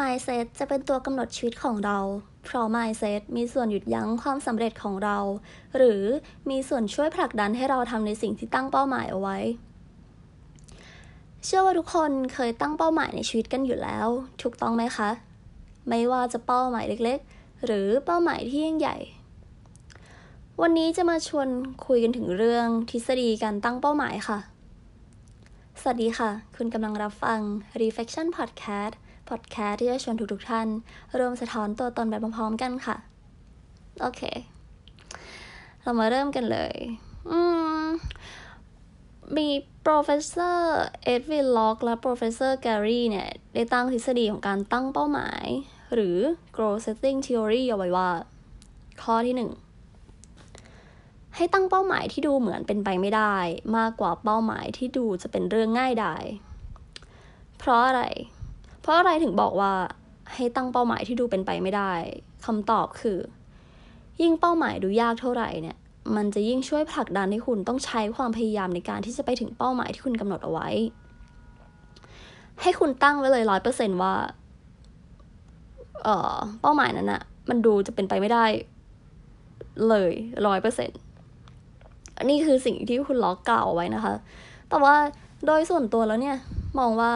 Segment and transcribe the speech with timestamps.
[0.00, 1.98] mindset จะเป็นตัวกำหนดชีวิตของเรา
[2.44, 5.18] เพราะ mindset มีส่วนหยุดยั้งความสำเร็จของเรา
[5.76, 6.02] หรือ
[6.50, 9.38] มีส่วนช่วยผลักดันให้เราทำในสิ่งที่ตั้งเป้าหมายเอาไว้
[11.44, 14.08] เชื่อว่าทุกคนเคยตั้งเป้าหมายในชีวิตกันอยู่แล้ว
[14.42, 15.10] ถูกต้องไหมคะ
[15.88, 18.96] ไม่ว่าจะเป้าหมายเล็กๆ หรือเป้าหมายที่ยิ่งใหญ่
[20.62, 21.48] วันนี้จะมาชวน
[21.86, 24.38] คุยกันถึงเรื่องทฤษฎีการตั้งเป้าหมายค่ะ
[25.80, 27.40] สวัสดีค่ะ คุณกำลังรับฟัง
[27.80, 28.94] Reflection Podcast
[29.28, 30.68] พอดแคสต์ที่จะชวนทุกๆท่าน
[31.18, 32.96] รวมสะท้อนตัวตนแบบพร้อมๆกันค่ะ
[34.00, 34.22] โอเค
[35.82, 36.76] เรามาเริ่มกันเลย
[37.30, 37.38] อื
[37.82, 37.84] ม
[39.36, 39.48] มี
[39.86, 40.58] professor
[41.14, 45.46] Edwin Locke และ professor Gary เนี่ย ได้ตั้งทฤษฎีของการตั้งเป้าหมาย
[45.94, 46.18] หรือ
[46.56, 48.10] goal setting theory เอาไว้ว่า
[49.02, 49.50] ข้อที่หนึ่ง
[51.36, 53.36] ให้ตั้งเป้าหมายที่ดูเหมือนเป็นไปไม่ได้
[53.76, 56.24] มากกว่าเป้าหมายที่ดูจะเป็นเรื่องง่ายดาย
[57.58, 58.02] เพราะอะไร
[58.88, 59.72] ราะอะไรถึงบอกว่า
[60.34, 61.92] ให้ตั้งเป้าหมายที่ดูเป็นไปไม่ได้
[62.46, 63.18] คำตอบคือ
[64.22, 65.76] ยิ่งเป้าหมายดูยากเท่าไหร่เนี่ย
[66.16, 70.68] มันจะยิ่งช่วยผลักดันให้คุณต้องใช้ความพยายามในการที่จะไปถึงเป้าหมายที่คุณกำหนดเอาไว้
[72.62, 74.14] ให้คุณตั้งไว้เลยร้อยเปอร์เซนว่า
[76.02, 78.44] เอ่อ เป้าหมายนั้นอะมันดูจะเป็นไปไม่ได้
[79.88, 80.12] เลย
[80.46, 80.98] ร้อยเปอร์เซ็นต์
[82.24, 84.14] นี่คือสิ่งที่คุณล็อกกล่าวไว้นะคะ
[84.68, 84.94] แต่ว่า
[85.46, 86.36] โดยส่วนตัวแล้วเนี่ย
[86.78, 87.12] มองว่า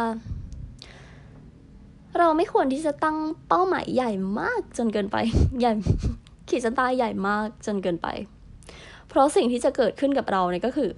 [2.18, 3.16] เราไม่ควรที่จะตั้ง
[3.48, 4.10] เป้าหมายใหญ่
[4.40, 5.16] มากจนเกินไป
[5.60, 5.72] ใหญ่
[6.48, 8.08] ขีดเส้นใต้ใหญ่มากจนเกินไป
[9.08, 10.90] เพราะสิ่งที่จะเกิดขึ้นกับเราเนี่ยก็คือ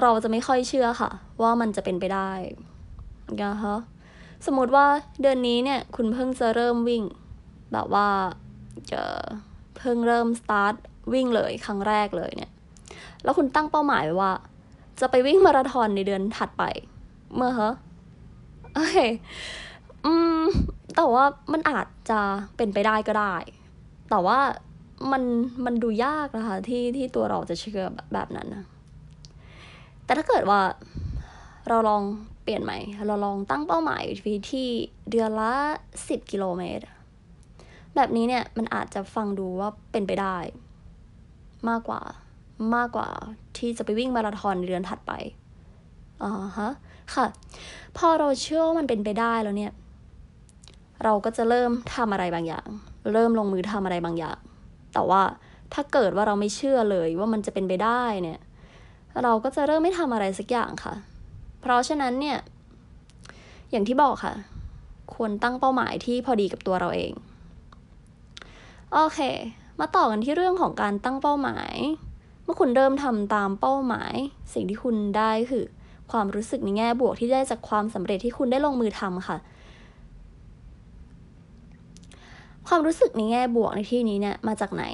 [0.00, 1.10] เราจะไม่ค่อยเชื่อค่ะ
[1.42, 2.30] ว่ามันจะเป็นไปได้
[3.42, 3.76] นะคะ
[4.46, 4.86] สมมติว่า
[5.22, 7.02] เดือนนี้เนี่ย คุณเพิ่งจะเริ่มวิ่ง
[7.72, 8.08] แบบว่า
[8.92, 9.02] จะ
[9.78, 10.74] เพิ่งเริ่มสตาร์ท
[11.12, 12.52] วิ่งเลยครั้งแรกเลยเนี่ย
[13.22, 14.32] แล้วคุณตั้งเป้าหมายว้ว่า
[15.00, 16.64] จะไปวิ่งมาราธอนในเดือนถัดไป
[17.34, 17.74] เมื่อฮะ
[18.74, 18.96] โอเค
[20.06, 20.42] อืม
[20.96, 22.20] แต่ว่ามันอาจจะ
[22.56, 23.34] เป็นไปได้ก็ได้
[24.10, 24.38] แต่ว่า
[25.12, 25.22] มัน
[25.64, 27.82] มันดูยากนะคะที่ที่ตัวเราจะเชื่อ
[28.14, 28.64] แบบนั้นนะ
[30.04, 30.60] แต่ถ้าเกิดว่า
[31.68, 32.02] เราลอง
[32.42, 34.02] เปลี่ยนใหม่ เราลองตั้งเป้าหมาย
[34.50, 34.68] ที่
[35.10, 35.52] เดือนละ
[36.08, 36.84] สิบกิโลเมตร
[37.94, 40.36] แบบนี้เนี่ยมันอาจจะฟังดูว่าเป็นไปได้
[41.68, 42.00] มากกว่า
[42.74, 43.08] มากกว่า
[43.56, 45.12] ที่จะไปวิ่งมาราธอนในเดือนถัดไป
[46.22, 46.70] อ่าฮะ
[47.14, 47.26] ค่ะ
[47.96, 49.72] พอเราเชื่อว่ามันเป็นไปได้แล้วเนี่ย
[51.04, 52.66] เราก็จะเริ่มทำอะไรบางอย่าง
[53.12, 54.38] เริ่มลงมือทำอะไรบางอย่าง
[54.94, 55.22] แต่ว่า
[55.74, 58.40] ถ้าเกิดว่าเราไม่เชื่อเลยว่ามันจะเป็นไปได้เนี่ย
[59.22, 60.94] เราก็จะเริ่มไม่ทำอะไรสักอย่างค่ะ
[61.60, 62.38] เพราะฉะนั้นเนี่ย
[63.70, 64.34] อย่างที่บอกค่ะ
[65.14, 67.12] ควรตั้งเป้าหมายที่พอดีกับตัวเราเอง
[68.92, 69.20] โอเค
[69.80, 71.74] มาต่อกันที่เรื่องของการตั้งเป้าหมาย
[72.44, 74.14] เมื่อคุณเริ่มทำตามเป้าหมาย
[74.54, 75.64] สิ่งที่คุณได้คือ
[76.12, 79.38] ความรู้สึกในแง่บวกที่ได้จากความสำเร็จที่คุณได้ลงมือทำค่ะ
[82.68, 84.84] ความรู้สึกในแง่บวกในที่นี้เนี่ยมาจากไหน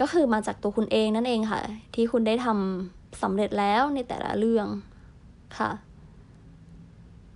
[0.00, 1.60] ก็คือมาจากตัวคุณเองนั่นเองค่ะ
[1.94, 4.66] ที่คุณได้ทำสำเร็จแล้วในแต่ละเรื่อง
[5.58, 5.70] ค่ะ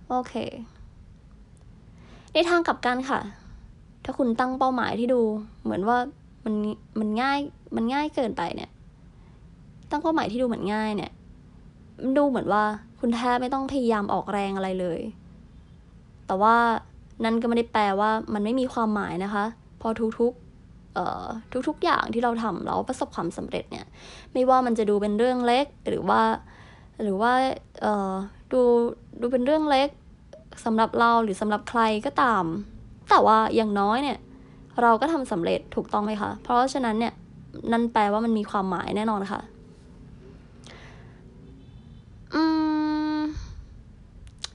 [0.09, 0.33] โอเค
[2.33, 3.19] ในทางกลับกันค่ะ
[4.03, 5.21] ถ้าคุณตั้งเป้าหมายที่ดู
[5.63, 5.97] เหมือนว่า
[6.45, 6.55] มัน
[6.99, 7.39] มันง่าย
[7.75, 8.69] มันง่ายเกินไปเนี่ย
[9.89, 11.11] ตั้งเป้าหมายที่ดูเหมือนง่ายเนี่ย
[12.01, 12.63] มันดูเหมือนว่า
[12.99, 14.99] คุณแทบไม่ต้องพยายามออกแรงอะไรเลย
[16.27, 16.55] แต่ว่า
[17.23, 19.45] นั่นก็ไม่ได้แปลว่ามันไม่มีความหมายนะคะ
[19.81, 21.25] พอทุกๆเอ่อ
[21.67, 23.85] ทุกๆอย่างที่เราทำเราประสบความสำเร็จเนี่ย
[24.33, 26.21] ไม่ว่ามันจะดูเป็นเรื่องเล็กหรือว่า
[27.01, 27.31] หรือว่า
[27.81, 28.13] เอ่อ
[28.51, 28.61] ดู
[29.21, 29.89] ดูเป็นเรื่องเล็ก
[30.65, 32.45] สำหรับเราหรือสำหรับใครก็ตาม
[33.09, 34.17] แต่ว่าอย่างน้อยเนี่ย
[34.81, 37.13] เราก็ทำสำเร็จถูกต้องไหมคะ เพราะฉะนั้นเนี่ย
[37.71, 39.41] นั่นแปลว่ามันมีความหมายแน่นอนค่ะ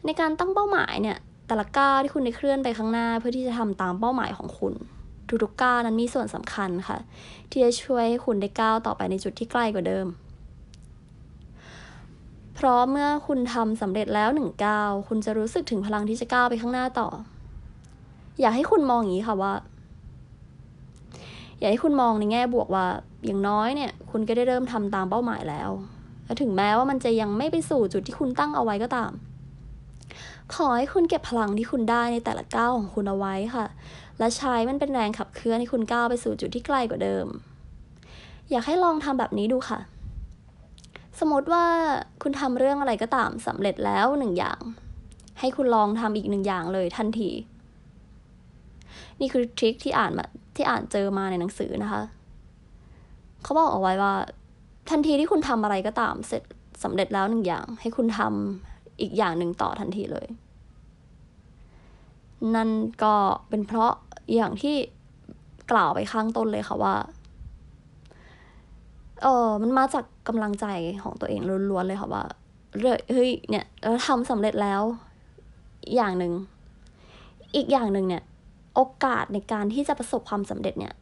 [0.05, 4.75] ในการตั้งเป้าหมายเนี่ย แต่ละก้าวที่คุณได้เคลื่อนไปข้างหน้า เพื่อที่จะทำตามเป้าหมายของคุณ
[5.42, 6.98] ทุกๆก้าวนั้นมีส่วนสำคัญค่ะ
[7.50, 10.06] ที่จะช่วยให้คุณได้ก้าวต่อไปในจุดที่ใกล้กว่าเดิม
[12.54, 17.09] เพราะเมื่อคุณทำสำเร็จแล้วหนึ่งก้าวคุณจะรู้สึกถึงพลังที่จะก้าวไปข้างหน้าต่อ
[18.41, 19.54] อยากให้คุณมองอย่างนี้ค่ะว่า
[21.59, 22.86] อยากให้คุณมองในแง่บวกว่า
[23.27, 25.71] อย่างน้อยเนี่ย คุณก็ได้เริ่มทำตามเป้าหมายแล้ว
[26.24, 29.10] และถึงแม้ว่ามันจะยังไม่ไปสู่จุดที่คุณตั้งเอาไว้ก็ตาม
[30.54, 33.66] ขอให้คุณเก็บพลังที่คุณได้ในแต่ละก้าวของคุณเอาไว้ค่ะ
[34.18, 37.26] และใช้มันเป็นแรงขับเคลื่อนให้คุณก้าวไปสู่จุดที่ไกลกว่าเดิม
[38.50, 39.78] อยากให้ลองทำแบบนี้ดูค่ะ
[41.18, 41.65] สมมติว่า
[42.22, 44.60] คุณทำเรื่องอะไรก็ตามสำเร็จแล้วหนึ่งอย่าง
[45.41, 47.30] ให้คุณลองทำอีกหนึ่งอย่างเลยทันที
[49.20, 50.24] นี่คือทริคที่อ่านมา
[50.56, 52.03] ที่อ่านเจอมาในหนังสือนะคะ
[53.42, 54.15] เขาบอกเอาไว้ว่า
[54.91, 56.42] ทันทีที่คุณทำอะไรก็ตามเสร็จ
[56.82, 60.27] สำเร็จแล้วหนึ่งอย่าง ให้คุณทำ อีกอย่างหนึ่งต่อทันทีเลย
[62.54, 62.71] นั่น
[63.03, 63.15] ก็
[63.48, 63.92] เป็นเพราะ
[64.34, 64.77] อย่างที่
[65.71, 66.95] กล่าวไปข้างต้นเลยค่ะว่า
[69.22, 70.66] เออมันมาจากกำลังใจ
[71.03, 71.41] ของตัวเอง
[71.71, 72.24] ล้วนๆเลยค่ะว่า
[73.10, 74.83] เฮ้ยเนี่ยเราทำสำเร็จแล้ว
[75.94, 76.33] อย่างหนึ่ง
[77.56, 78.22] อีกอย่างหนึ่งเนี่ย
[78.74, 80.94] โอกาสในการที่จะประสบความสำเร็จเนี่ย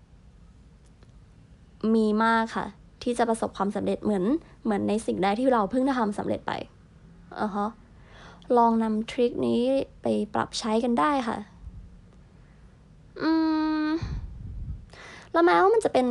[1.95, 2.67] มีมากค่ะ
[3.03, 4.25] ที่จะประสบความสำเร็จเหมือน
[4.65, 6.53] เหมือนในสิ่งใดที่เราเพิ่งทำสำเร็จไป
[7.41, 7.71] อะฮะ
[8.57, 9.61] ลองนำทริคนี้
[10.03, 11.37] ไปปรับใช้กันได้ค่ะ
[13.23, 13.31] อื
[13.87, 13.89] ม
[15.33, 16.07] แล้วแม้ว่ามันจะเป็น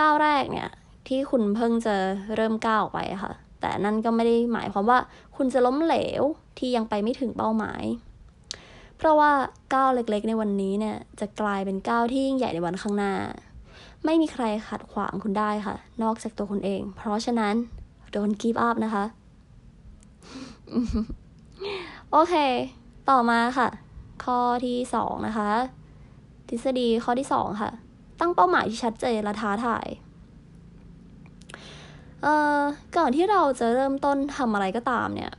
[0.00, 0.70] ก้าวแรกเนี่ย
[1.06, 1.94] ที่คุณเพิ่งจะ
[2.36, 4.98] เริ่มก้าวไปค่ะ แต่นั่นก็ไม่ได้หมายความว่า
[5.36, 6.22] คุณจะล้มเหลว
[6.58, 7.84] ที่ยังไปไม่ถึงเป้าหมาย
[8.96, 9.30] เพราะว่า
[9.74, 13.14] ก้าวเล็กๆ ในวันนี้เนี่ย จะกลายเป็นก้าวที่ยิ่งใหญ่ในวันข้างหน้า
[14.04, 17.54] ไม่มีใครขัดขวางคุณได้ค่ะ นอกจากตัวคุณเอง เพราะฉะนั้น
[18.14, 19.04] don't give up นะคะ
[22.12, 22.34] โอเค
[23.10, 23.68] ต่อมาค่ะ
[24.24, 25.50] ข้อที่สองนะคะ
[26.48, 27.70] ทฤษฎีข้อที่สองค่ะ
[28.20, 29.86] ตั้งเป้าหมายที่ชัดเจนและท้าทาย
[32.22, 32.60] เอ่อ
[32.96, 35.32] ก่อนที่เราจะเริ่มต้นทำอะไรก็ตามเนี่ย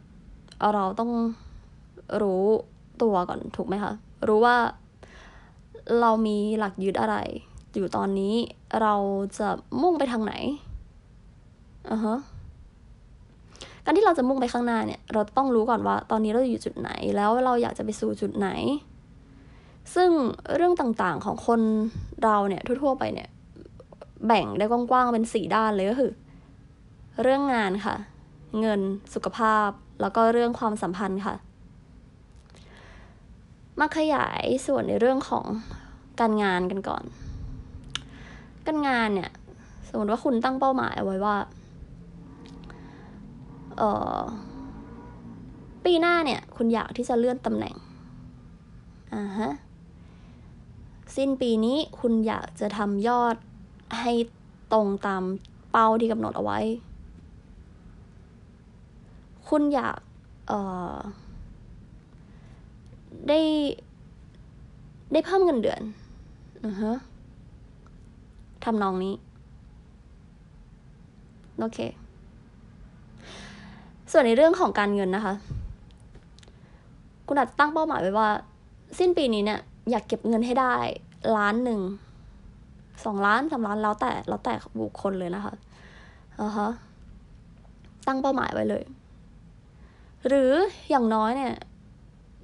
[0.73, 1.11] เราต้อง
[2.21, 2.43] รู้
[3.01, 3.91] ตัวก่อนถูกไหมคะ
[4.27, 4.57] รู้ว่า
[6.01, 7.15] เรามีหลักยึดอะไร
[7.75, 8.35] อยู่ตอนนี้
[8.81, 8.95] เรา
[9.37, 9.47] จะ
[9.81, 10.33] มุ่งไปทางไหน
[11.91, 12.17] อะฮะ
[13.85, 18.49] การที่เราจะมุ่งไปข้างหน้าเนี่ย เราต้องรู้ก่อนว่าตอนนี้เราอยู่จุดไหน แล้วเราอยากจะไปสู่จุดไหน
[19.95, 20.09] ซึ่ง
[20.55, 21.61] เรื่องต่างๆของคน
[22.23, 23.29] เราเนี่ยทั่วๆไปเนี่ย
[24.27, 26.11] แบ่งได้กว้างๆเป็นสี่ด้านเลยก็คือ
[27.21, 27.95] เรื่องงานค่ะ
[28.59, 28.81] เงิน
[29.13, 29.69] สุขภาพ
[30.01, 31.35] แล้วก็เรื่องความสัมพันธ์ค่ะ
[33.79, 35.45] มาขยายส่วนในเรื่องของ
[36.19, 37.03] การงานกันก่อน
[38.67, 39.31] การงานเนี่ย
[39.87, 41.35] สมมติว่าคุณตั้งเป้าหมายเอาไว้ว่า
[43.77, 43.81] เอ
[44.19, 44.23] อ
[45.85, 47.75] ปีหน้าเนี่ย คุณอยากที่จะเลื่อนตำแหน่ง
[49.13, 49.49] อ่าฮะ
[51.15, 53.35] สิ้นปีนี้คุณอยากจะทำยอด
[53.99, 54.11] ให้
[54.73, 55.23] ตรงตาม
[55.71, 56.59] เป้าที่กำหนดเอาไว้
[59.49, 59.97] คุณอยาก
[60.47, 60.59] เอ่
[60.95, 60.95] อ
[63.27, 63.39] ได้
[65.11, 65.81] ได้เพิ่มเงินเดือน
[66.65, 66.93] อือฮะ
[68.63, 69.13] ทำนองนี้
[71.59, 72.04] โอเค
[74.17, 75.33] ส่วนในเรื่องของการเงินนะคะ
[77.27, 78.29] คุณอาจจะตั้งเป้าหมายไว้ว่า
[78.99, 79.59] สิ้นปีนี้เนี่ย
[79.91, 80.75] อยากเก็บเงินให้ได้
[81.37, 81.79] ล้านหนึ่ง
[83.05, 85.53] สองล้านสามล้านแล้วแต่แล้วแต่บุคคลเลยนะคะ
[86.41, 86.69] อ่าฮะ
[88.07, 88.83] ตั้งเป้าหมายไว้เลย
[90.27, 90.51] หรือ
[90.89, 91.53] อย่างน้อยเนี่ย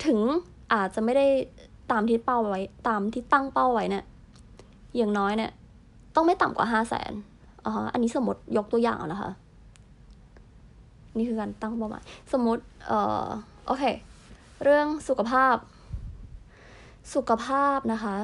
[0.06, 0.20] ถึง
[0.74, 1.26] อาจจะไม่ได้
[1.92, 4.04] ตามที่เป้าไว้ ตามที่ตั้งเป้าไว้เนี่ย
[4.98, 5.52] อย่างน้อยเนี่ย
[6.16, 7.12] ต้องไม่ต่ำกว่าห้าแสน
[7.66, 9.32] อ่าฮะอันนี้สมมติยกตัวอย่างนะคะ
[11.18, 12.04] นี่คือการตั้งเป้าหมาย
[12.34, 13.26] สมมติเอ่อ
[13.68, 13.84] โอเค
[14.64, 15.56] เรื่องสุขภาพ
[17.16, 18.16] สุขภาพนะคะ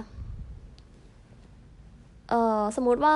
[2.30, 3.16] เอ่อสมมติว่า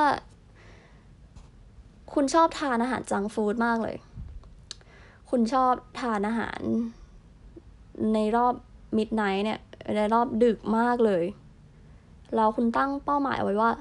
[2.14, 3.98] คุณชอบทานอาหารจังฟู้ดมากเลย
[5.30, 6.62] คุณชอบทานอาหาร
[8.14, 8.54] ในรอบ
[8.98, 9.60] มิดไนท์เนี่ย
[9.98, 11.24] ในรอบดึกมากเลย
[12.36, 13.72] แล้วคุณตั้งเป้าหมายเอาไว้ว่า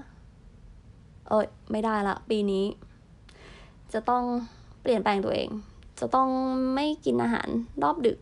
[1.28, 2.64] เออไม่ได้ละ ปีนี้
[3.92, 4.22] จะต้อง
[4.82, 5.48] เปลี่ยนแปลงตัวเอง
[6.00, 6.28] จะต้อง
[6.74, 7.48] ไม่กินอาหาร
[7.82, 8.18] รอบดึก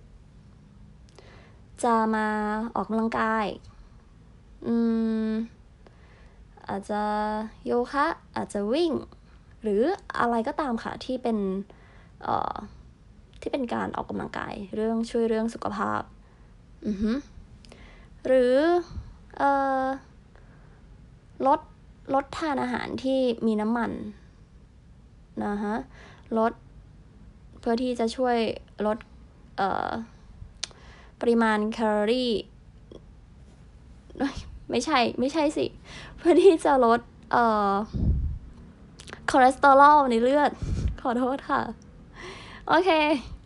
[1.85, 2.27] จะมา
[2.75, 3.47] ออกกำลังกาย
[4.67, 4.75] อื
[5.29, 5.31] ม
[6.69, 7.03] อาจจะ
[7.67, 8.07] โยคะ
[8.37, 8.93] อาจจะวิ่ง
[9.63, 9.83] หรือ
[10.21, 11.39] อะไรก็ตามค่ะที่เป็น
[12.23, 12.55] เอ่อ
[13.41, 16.03] ที่เป็นการออกกำลังกาย เรื่องช่วยเรื่องสุขภาพ
[16.87, 17.13] อือฮึ
[18.27, 18.57] หรือ
[19.39, 19.51] เอ่
[19.83, 19.85] อ
[21.47, 21.61] ลด
[22.15, 23.91] ลดทานอาหารที่มีน้ำมัน
[25.45, 25.75] นะฮะ
[26.39, 26.53] ลด
[27.61, 28.37] เพื่อที่จะช่วย
[28.87, 28.99] ลด
[29.57, 29.91] เอ่อ
[31.21, 32.31] ปริมาณแคลอรี่
[34.71, 35.67] ไม่ใช่ ไม่ใช่สิ
[36.19, 37.01] เพื่อที่จะลด
[37.33, 37.73] เอ่อ
[39.31, 40.51] คอเลสเตอรอลในเลือด
[41.01, 41.61] ขอโทษค่ะ
[42.69, 42.91] โอเค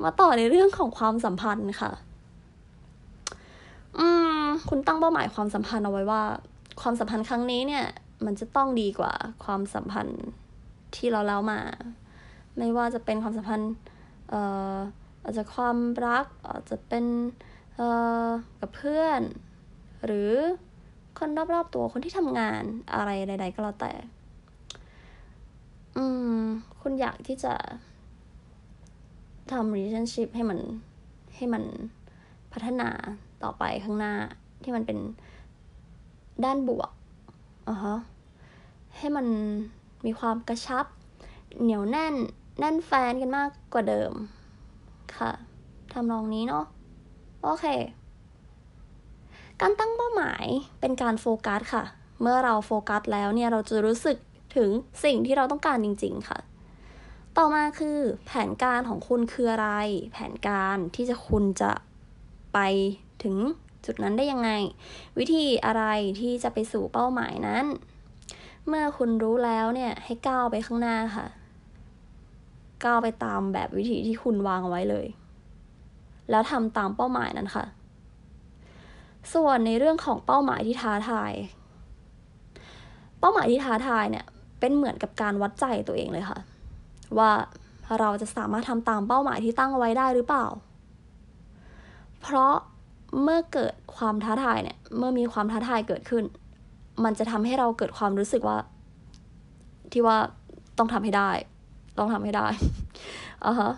[0.03, 1.91] มาต่อในเรื่องของความสัมพันธ์ค่ะ
[3.99, 4.07] อื
[4.43, 6.23] ม คุณตั้งเป้าหมายความสัมพันธ์เอาไว้ว่า
[6.81, 7.85] ความสัมพันธ์ครั้งนี้เนี่ย
[8.25, 9.13] มันจะต้องดีกว่า
[9.45, 10.23] ความสัมพันธ์
[10.97, 11.61] ที่เราแล้วมา
[12.59, 13.73] ไม่ว่าจะเป็นความสัมพันธ์
[15.25, 17.05] อาจจะความรักอาจจะเป็น
[18.61, 19.21] กับเพื่อน
[20.07, 20.33] หรือ
[21.19, 22.63] คนรอบๆตัวคนที่ทำงาน
[22.95, 23.93] อะไรใด ๆ ก็แล้วแต่
[25.97, 26.05] อื
[26.37, 26.43] ม
[26.81, 27.55] คุณอยากที่จะ
[29.51, 30.59] ทำ relationship ให้มัน
[31.37, 31.65] ให้มัน
[32.53, 32.89] พัฒนา
[33.43, 34.15] ต่อไปข้างหน้า
[34.63, 34.99] ที่มันเป็น
[36.45, 36.91] ด้านบวก
[37.69, 37.99] อะฮะ
[38.97, 39.27] ให้มัน
[40.05, 40.87] มีความกระชับ
[41.61, 42.15] เหนียวแน่น
[42.59, 44.13] แน่นแฟนกันมากกว่าเดิม
[45.19, 45.33] ค่ะ
[45.93, 46.65] ทำนองนี้เนาะ
[47.43, 47.67] โอเค
[49.61, 50.45] การตั้งเป้าหมาย
[50.81, 51.85] เป็นการโฟกัสค่ะ
[52.21, 54.17] เมื่อเราโฟกัสแล้วเนี่ยเราจะรู้สึก
[54.57, 54.71] ถึง
[55.05, 56.39] สิ่งที่เราต้องการจริง ๆ ค่ะ
[57.37, 59.69] ต่อมาคือแผนการของคุณคืออะไร
[60.13, 61.73] แผนการที่จะคุณจะ
[62.55, 62.59] ไป
[63.23, 63.37] ถึง
[63.87, 64.51] จุดนั้นได้ยังไง
[65.19, 65.85] วิธีอะไร
[66.21, 67.65] ที่จะไปสู่เป้าหมายนั้น
[68.69, 71.27] เมื่อคุณรู้แล้วเนี่ยให้ก้าวไปข้างหน้าค่ะ
[72.85, 75.07] ก้าวไปตามแบบวิธีที่คุณวางไว้เลย
[76.31, 77.65] แล้วทำตามเป้าหมายนั้นค่ะ
[79.35, 81.33] ส่วนในเรื่องของเป้าหมายที่ท้าทาย
[83.21, 84.25] เป้าหมายที่ท้าทายเนี่ย
[84.61, 86.39] เป็นเหมือนกับการวัดใจตัวเองเลยค่ะ
[87.19, 87.31] ว่า
[88.01, 90.47] เราจะสามารถทำตามเป้าหมายที่ตั้งเอาไว้ได้หรือเปล่า
[92.23, 92.55] เพราะ
[93.23, 96.25] เมื่อเกิดความท้าทายเนี่ย เมื่อมีความท้าทายเกิดขึ้น
[97.05, 98.59] มันจะทำให้เราเกิดความรู้สึกว่า
[99.93, 100.17] ที่ว่า
[100.79, 101.31] ต้องทำให้ได้
[101.99, 102.47] ต้องทำให้ได้
[103.45, 103.73] อะฮะ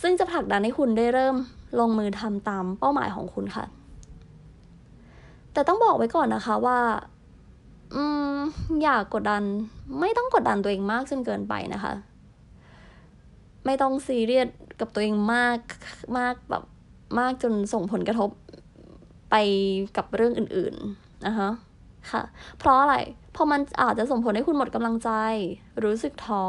[0.00, 1.36] ซึ่งจะผลักดันให้คุณได้เริ่ม
[1.78, 3.64] ลงมือทำตามเป้าหมายของคุณค่ะ
[5.52, 6.78] แต่ต้องบอกไว้ก่อนนะคะว่า
[7.94, 8.02] อื
[8.32, 8.34] ม
[8.82, 9.42] อย่ากกดดัน
[10.00, 11.92] ไม่ต้องกดดันตัวเองมากจนเกินไปนะคะ
[13.64, 14.48] ไม่ต้องซีเรียส
[14.80, 15.58] กับตัวเองมาก
[16.18, 16.64] มากแบบ
[17.18, 18.30] มากจนส่งผลกระทบ
[19.30, 19.34] ไป
[19.96, 21.48] กับเรื่องอื่นๆนะคะ
[22.10, 22.22] ค่ะ
[22.58, 22.96] เพราะอะไร
[23.32, 25.10] เพราะมันอาจจะส่งผลให้คุณหมดกำลังใจ
[25.84, 26.44] รู้สึกท้อ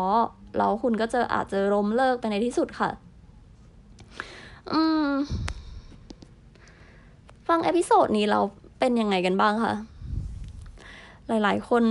[0.58, 2.90] แล้วคุณก็จะอาจจะล้มเลิกไปในที่สุดค่ะ
[4.72, 5.10] อืม
[7.48, 8.40] ฟัง episode นี้เรา
[8.80, 9.74] เป็นยังไงกันบ้างคะ
[11.28, 11.84] หลาย ๆ คน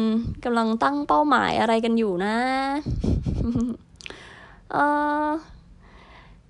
[0.44, 2.36] กำลังตั้งเป้าหมายอะไรกันอยู่นะ
[4.72, 4.76] เอ
[5.26, 5.28] อ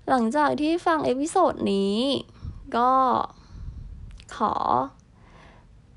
[0.09, 1.95] หลังจากที่ฟัง episode นี้
[2.77, 2.91] ก็
[4.35, 4.53] ขอ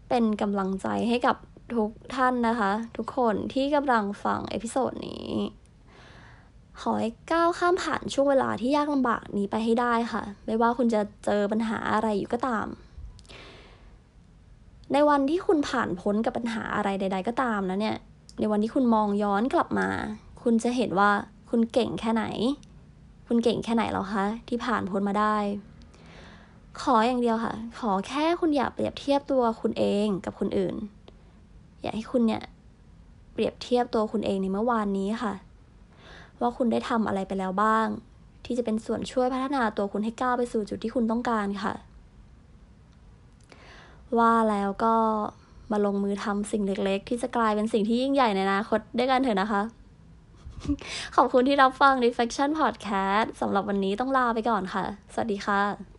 [0.09, 1.37] เป็นกำลังใจให้กับ
[1.75, 5.29] ทุกท่านนะคะ ทุกคนที่กำลังฟัง episode นี้
[6.81, 12.67] ขอให้ก้าวข้ามผ่านช่วงเวลาที่ยากลำบากนี้ไปให้ได้ค่ะ ไม่ว่าคุณจะเจอปัญหาอะไรอยู่ก็ตาม
[14.93, 17.97] ในวันที่คุณผ่านพ้นกับปัญหาอะไรใด ๆ ก็ตามแล้วเนี่ย
[18.39, 19.89] ในวันที่คุณมองย้อนกลับมา
[20.43, 21.11] คุณจะเห็นว่า
[21.51, 22.25] คุณเก่งแค่ไหน
[23.27, 25.37] คุณเก่งแค่ไหนแล้วคะที่ผ่านพ้นมาได้
[26.81, 30.75] ขออย่างเดียวค่ะ ขอแค่คุณอย่าเปรียบเทียบตัวคุณเองกับคนอื่น
[31.81, 32.43] อยากให้คุณเนี่ย
[33.33, 35.33] เปรียบเทียบตัวคุณเองในเมื่อวานนี้ค่ะ
[36.43, 37.87] ว่าคุณได้ทำอะไรไปแล้วบ้าง
[38.45, 41.75] ที่จะเป็นส่วนช่วยพัฒนาตัวคุณให้ก้าวไปสู่จุดที่คุณต้องการค่ะ
[44.19, 44.95] ว่าแล้วก็
[45.73, 49.63] มาลงมือทำสิ่งเล็กๆ ที่จะกลายเป็นสิ่งที่ยิ่งใหญ่ในอนาคตด้วยกันเถอะนะคะ
[51.17, 55.92] ขอบคุณที่รับฟัง Reflection Podcast สำหรับวันนี้ต้องลาไปก่อนค่ะ สวัสดีค่ะ